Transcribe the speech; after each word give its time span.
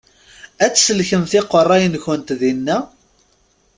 Ad 0.65 0.71
tsellkemt 0.73 1.31
iqeṛṛa-nkent 1.39 2.29
dinna? 2.39 2.77